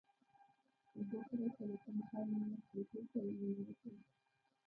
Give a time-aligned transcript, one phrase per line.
[0.95, 3.91] اوبه پرته له کوم خنډ نه کوټې ته ورننوتې.